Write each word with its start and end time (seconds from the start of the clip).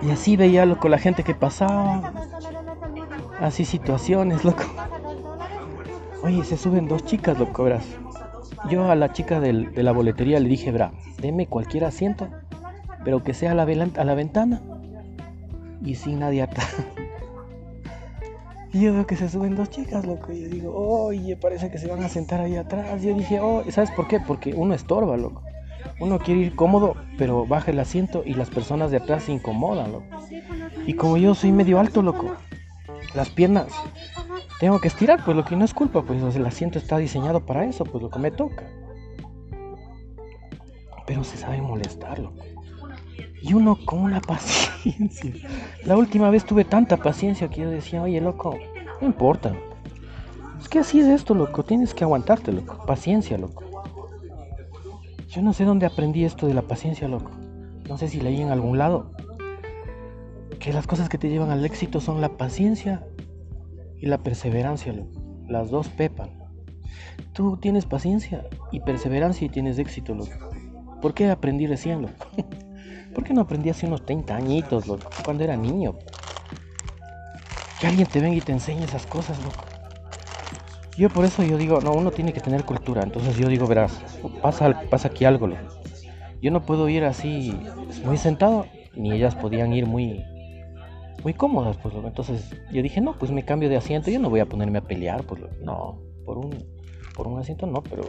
Y 0.00 0.10
así 0.10 0.36
veía, 0.36 0.64
loco, 0.64 0.88
la 0.88 0.98
gente 0.98 1.24
que 1.24 1.34
pasaba. 1.34 2.12
Así 3.40 3.64
situaciones, 3.64 4.44
loco. 4.44 4.62
Oye, 6.22 6.44
se 6.44 6.56
suben 6.56 6.88
dos 6.88 7.04
chicas, 7.04 7.38
loco, 7.38 7.64
verás. 7.64 7.84
Yo 8.70 8.90
a 8.90 8.94
la 8.94 9.12
chica 9.12 9.40
del- 9.40 9.72
de 9.72 9.82
la 9.82 9.92
boletería 9.92 10.40
le 10.40 10.48
dije, 10.48 10.72
bra, 10.72 10.92
deme 11.20 11.46
cualquier 11.46 11.84
asiento, 11.84 12.28
pero 13.04 13.22
que 13.22 13.34
sea 13.34 13.52
a 13.52 13.54
la, 13.54 13.64
ventana 13.64 14.60
y 15.84 15.94
sin 15.94 16.20
nadie 16.20 16.42
atrás. 16.42 16.68
Y 18.70 18.82
yo 18.82 18.92
veo 18.92 19.06
que 19.06 19.16
se 19.16 19.30
suben 19.30 19.56
dos 19.56 19.70
chicas, 19.70 20.04
loco. 20.04 20.30
Y 20.30 20.42
yo 20.42 20.48
digo, 20.50 20.74
oye, 20.76 21.36
parece 21.36 21.70
que 21.70 21.78
se 21.78 21.86
van 21.88 22.02
a 22.04 22.08
sentar 22.10 22.42
ahí 22.42 22.54
atrás. 22.54 23.00
Yo 23.00 23.14
dije, 23.14 23.40
oh, 23.40 23.62
¿sabes 23.70 23.90
por 23.92 24.06
qué? 24.08 24.20
Porque 24.20 24.52
uno 24.52 24.74
estorba, 24.74 25.16
loco. 25.16 25.42
Uno 26.00 26.18
quiere 26.18 26.40
ir 26.40 26.54
cómodo, 26.54 26.94
pero 27.16 27.46
baja 27.46 27.70
el 27.70 27.80
asiento 27.80 28.22
y 28.24 28.34
las 28.34 28.50
personas 28.50 28.90
de 28.90 28.98
atrás 28.98 29.24
se 29.24 29.32
incomodan, 29.32 29.92
loco. 29.92 30.06
Y 30.86 30.94
como 30.94 31.16
yo 31.16 31.34
soy 31.34 31.52
medio 31.52 31.80
alto, 31.80 32.02
loco, 32.02 32.34
las 33.14 33.30
piernas 33.30 33.66
tengo 34.60 34.80
que 34.80 34.88
estirar, 34.88 35.24
pues 35.24 35.36
lo 35.36 35.44
que 35.44 35.54
no 35.54 35.64
es 35.64 35.72
culpa, 35.72 36.02
pues 36.02 36.34
el 36.34 36.46
asiento 36.46 36.78
está 36.78 36.98
diseñado 36.98 37.46
para 37.46 37.64
eso, 37.64 37.84
pues 37.84 38.02
lo 38.02 38.10
que 38.10 38.18
me 38.18 38.30
toca. 38.30 38.64
Pero 41.06 41.22
se 41.22 41.36
sabe 41.36 41.60
molestar, 41.60 42.18
loco. 42.18 42.44
Y 43.40 43.54
uno 43.54 43.78
con 43.84 44.00
una 44.00 44.20
paciencia. 44.20 45.32
La 45.84 45.96
última 45.96 46.30
vez 46.30 46.44
tuve 46.44 46.64
tanta 46.64 46.96
paciencia 46.96 47.48
que 47.48 47.62
yo 47.62 47.70
decía, 47.70 48.02
oye, 48.02 48.20
loco, 48.20 48.58
no 49.00 49.06
importa. 49.06 49.54
Es 50.60 50.68
que 50.68 50.80
así 50.80 50.98
es 51.00 51.06
esto, 51.06 51.34
loco. 51.34 51.62
Tienes 51.62 51.94
que 51.94 52.02
aguantarte, 52.02 52.52
loco. 52.52 52.84
Paciencia, 52.84 53.38
loco. 53.38 53.67
Yo 55.28 55.42
no 55.42 55.52
sé 55.52 55.66
dónde 55.66 55.84
aprendí 55.84 56.24
esto 56.24 56.46
de 56.46 56.54
la 56.54 56.62
paciencia, 56.62 57.06
loco. 57.06 57.30
No 57.86 57.98
sé 57.98 58.08
si 58.08 58.18
leí 58.18 58.40
en 58.40 58.48
algún 58.48 58.78
lado. 58.78 59.10
Que 60.58 60.72
las 60.72 60.86
cosas 60.86 61.10
que 61.10 61.18
te 61.18 61.28
llevan 61.28 61.50
al 61.50 61.66
éxito 61.66 62.00
son 62.00 62.22
la 62.22 62.38
paciencia 62.38 63.06
y 63.98 64.06
la 64.06 64.18
perseverancia, 64.22 64.90
loco. 64.94 65.20
Las 65.46 65.70
dos 65.70 65.88
pepan. 65.88 66.30
Tú 67.34 67.58
tienes 67.58 67.84
paciencia 67.84 68.46
y 68.72 68.80
perseverancia 68.80 69.46
y 69.46 69.50
tienes 69.50 69.78
éxito, 69.78 70.14
loco. 70.14 70.50
¿Por 71.02 71.12
qué 71.12 71.28
aprendí 71.28 71.66
recién, 71.66 72.00
loco? 72.00 72.26
¿Por 73.14 73.22
qué 73.22 73.34
no 73.34 73.42
aprendí 73.42 73.68
hace 73.68 73.86
unos 73.86 74.06
30 74.06 74.34
añitos, 74.34 74.86
loco? 74.86 75.10
Cuando 75.26 75.44
era 75.44 75.58
niño. 75.58 75.94
Que 77.80 77.86
alguien 77.86 78.08
te 78.08 78.20
venga 78.20 78.36
y 78.36 78.40
te 78.40 78.52
enseñe 78.52 78.84
esas 78.84 79.04
cosas, 79.04 79.38
loco. 79.44 79.67
Yo 80.98 81.08
por 81.08 81.24
eso 81.24 81.44
yo 81.44 81.56
digo, 81.56 81.80
no, 81.80 81.92
uno 81.92 82.10
tiene 82.10 82.32
que 82.32 82.40
tener 82.40 82.64
cultura. 82.64 83.04
Entonces 83.04 83.36
yo 83.36 83.48
digo, 83.48 83.68
verás, 83.68 84.00
pasa, 84.42 84.82
pasa 84.90 85.08
aquí 85.08 85.24
algo. 85.24 85.48
Yo 86.42 86.50
no 86.50 86.62
puedo 86.62 86.88
ir 86.88 87.04
así 87.04 87.56
muy 88.04 88.16
sentado, 88.16 88.66
ni 88.96 89.12
ellas 89.12 89.36
podían 89.36 89.72
ir 89.72 89.86
muy, 89.86 90.24
muy 91.22 91.34
cómodas, 91.34 91.76
pues. 91.76 91.94
Entonces 91.94 92.50
yo 92.72 92.82
dije, 92.82 93.00
no, 93.00 93.16
pues 93.16 93.30
me 93.30 93.44
cambio 93.44 93.68
de 93.68 93.76
asiento. 93.76 94.10
Yo 94.10 94.18
no 94.18 94.28
voy 94.28 94.40
a 94.40 94.46
ponerme 94.46 94.78
a 94.78 94.82
pelear, 94.82 95.22
pues, 95.22 95.40
no, 95.62 96.00
por 96.24 96.36
un, 96.36 96.50
por 97.14 97.28
un 97.28 97.38
asiento 97.38 97.66
no, 97.66 97.80
pero 97.80 98.02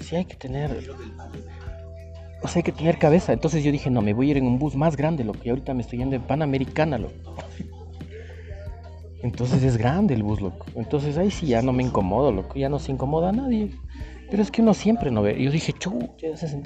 sí 0.00 0.16
hay 0.16 0.26
que 0.26 0.36
tener 0.36 0.70
o 2.42 2.48
sea, 2.48 2.60
hay 2.60 2.62
que 2.62 2.72
tener 2.72 2.98
cabeza. 2.98 3.32
Entonces 3.32 3.64
yo 3.64 3.72
dije, 3.72 3.90
no, 3.90 4.02
me 4.02 4.12
voy 4.12 4.28
a 4.28 4.30
ir 4.32 4.36
en 4.38 4.46
un 4.46 4.58
bus 4.58 4.74
más 4.74 4.96
grande, 4.96 5.24
loco. 5.24 5.40
Y 5.44 5.50
ahorita 5.50 5.74
me 5.74 5.82
estoy 5.82 5.98
yendo 5.98 6.16
en 6.16 6.22
Panamericana, 6.22 6.98
loco. 6.98 7.14
Entonces 9.22 9.62
es 9.62 9.76
grande 9.76 10.14
el 10.14 10.22
bus, 10.22 10.40
loco. 10.40 10.66
Entonces 10.74 11.18
ahí 11.18 11.30
sí 11.30 11.46
ya 11.46 11.62
no 11.62 11.72
me 11.72 11.82
incomodo, 11.82 12.32
loco. 12.32 12.56
Ya 12.56 12.68
no 12.68 12.78
se 12.78 12.92
incomoda 12.92 13.30
a 13.30 13.32
nadie. 13.32 13.72
Pero 14.30 14.42
es 14.42 14.50
que 14.50 14.62
uno 14.62 14.74
siempre 14.74 15.10
no 15.10 15.22
ve. 15.22 15.42
Yo 15.42 15.50
dije, 15.50 15.72
chu, 15.72 16.10
ya 16.18 16.36
se. 16.36 16.62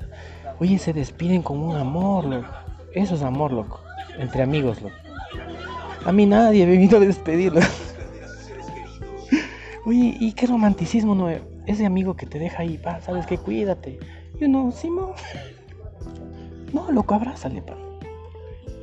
Oye, 0.61 0.79
se 0.79 0.93
despiden 0.93 1.43
con 1.43 1.59
un 1.59 1.77
amor, 1.77 2.27
loco. 2.27 2.49
Eso 2.93 3.17
es 3.17 3.23
amor, 3.23 3.53
loco. 3.53 3.81
Entre 4.19 4.43
amigos, 4.43 4.83
loco. 4.83 4.95
A 6.05 6.13
mí 6.13 6.27
nadie 6.27 6.67
me 6.67 6.77
vino 6.77 6.99
a 6.99 7.01
despedir, 7.01 7.53
loco. 7.53 7.67
Oye, 9.87 10.17
¿y 10.21 10.33
qué 10.33 10.47
romanticismo, 10.47 11.15
no? 11.15 11.29
Ese 11.67 11.87
amigo 11.87 12.15
que 12.15 12.27
te 12.27 12.39
deja 12.39 12.63
ahí, 12.63 12.79
pa, 12.79 13.01
¿sabes 13.01 13.27
qué? 13.27 13.39
Cuídate. 13.39 13.99
Yo 14.41 14.49
no, 14.49 14.71
Simón. 14.71 15.13
No, 16.73 16.91
loco, 16.91 17.15
abrázale, 17.15 17.63
pa. 17.63 17.77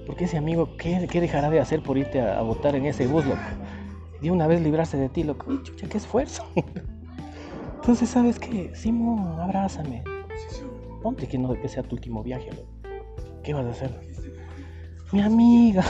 Porque 0.05 0.25
ese 0.25 0.37
amigo, 0.37 0.75
¿qué, 0.77 1.07
qué 1.09 1.21
dejará 1.21 1.49
de 1.49 1.59
hacer 1.59 1.81
por 1.83 1.97
irte 1.97 2.21
a, 2.21 2.41
votar 2.41 2.75
en 2.75 2.85
ese 2.85 3.07
bus, 3.07 3.25
loco? 3.25 3.41
De 4.21 4.31
una 4.31 4.47
vez 4.47 4.61
librarse 4.61 4.97
de 4.97 5.09
ti, 5.09 5.23
loco. 5.23 5.45
Uy, 5.49 5.63
chucha, 5.63 5.87
qué 5.87 5.97
esfuerzo. 5.97 6.43
Entonces, 7.75 8.09
¿sabes 8.09 8.39
qué? 8.39 8.71
Simón, 8.75 9.39
abrázame. 9.39 10.03
Ponte 11.01 11.27
que 11.27 11.37
no 11.37 11.53
que 11.53 11.67
sea 11.67 11.83
tu 11.83 11.95
último 11.95 12.21
viaje, 12.23 12.51
loco. 12.51 12.69
¿Qué 13.43 13.53
vas 13.53 13.65
a 13.65 13.71
hacer? 13.71 13.99
Mi 15.11 15.21
amiga. 15.21 15.83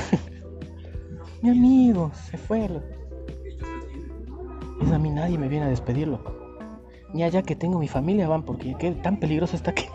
Mi 1.42 1.50
amigo, 1.50 2.12
se 2.14 2.38
fue, 2.38 2.70
loco. 2.70 2.88
Es 4.82 4.92
a 4.92 5.00
mí 5.00 5.10
nadie 5.10 5.38
me 5.38 5.48
viene 5.48 5.66
a 5.66 5.70
despedir, 5.70 6.08
loco. 6.08 6.34
Ni 7.14 7.24
allá 7.24 7.42
que 7.42 7.56
tengo 7.56 7.80
mi 7.80 7.88
familia 7.88 8.28
van, 8.28 8.44
porque 8.44 8.76
qué 8.80 8.92
tan 8.92 9.20
peligroso 9.20 9.56
está 9.56 9.74
que 9.74 9.88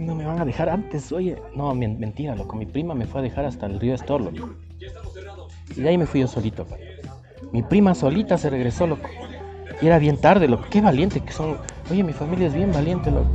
no 0.00 0.14
me 0.14 0.24
van 0.24 0.40
a 0.40 0.44
dejar 0.44 0.68
antes. 0.68 1.12
Oye, 1.12 1.36
no, 1.54 1.74
men- 1.74 1.98
mentira, 2.00 2.34
loco. 2.34 2.56
Mi 2.56 2.66
prima 2.66 2.94
me 2.94 3.06
fue 3.06 3.20
a 3.20 3.22
dejar 3.22 3.44
hasta 3.44 3.66
el 3.66 3.78
río 3.78 3.94
Estor, 3.94 4.20
loco. 4.20 4.50
Y 5.76 5.82
de 5.82 5.88
ahí 5.88 5.98
me 5.98 6.06
fui 6.06 6.20
yo 6.20 6.26
solito. 6.26 6.66
Mi 7.52 7.62
prima 7.62 7.94
solita 7.94 8.38
se 8.38 8.50
regresó, 8.50 8.86
loco. 8.86 9.10
Y 9.80 9.86
era 9.86 9.98
bien 9.98 10.20
tarde, 10.20 10.48
loco. 10.48 10.66
Qué 10.70 10.80
valiente 10.80 11.20
que 11.20 11.32
son. 11.32 11.56
Oye, 11.90 12.02
mi 12.02 12.12
familia 12.12 12.48
es 12.48 12.54
bien 12.54 12.72
valiente, 12.72 13.10
loco. 13.10 13.28